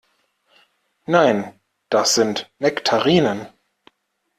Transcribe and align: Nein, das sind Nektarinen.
Nein, 1.05 1.59
das 1.89 2.15
sind 2.15 2.49
Nektarinen. 2.57 3.47